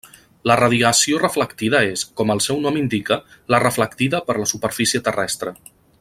La 0.51 0.55
radiació 0.59 1.19
reflectida 1.23 1.81
és, 1.89 2.05
com 2.21 2.33
el 2.35 2.41
seu 2.47 2.63
nom 2.65 2.81
indica, 2.81 3.19
la 3.55 3.63
reflectida 3.67 4.25
per 4.31 4.39
la 4.41 4.49
superfície 4.57 5.07
terrestre. 5.11 5.55